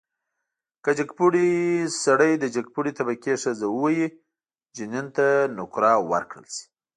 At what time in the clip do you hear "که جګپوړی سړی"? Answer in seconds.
0.83-2.31